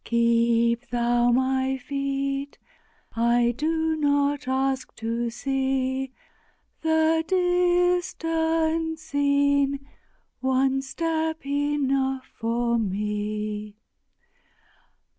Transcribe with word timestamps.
Keep 0.03 0.89
Thou 0.89 1.29
my 1.29 1.77
feet! 1.77 2.57
I 3.15 3.53
do 3.55 3.95
not 3.95 4.47
ask 4.47 4.95
to 4.95 5.29
see 5.29 6.11
The 6.81 7.23
distant 7.27 8.97
scene! 8.97 9.87
one 10.39 10.81
step 10.81 11.45
enough 11.45 12.25
for 12.35 12.79
me. 12.79 13.75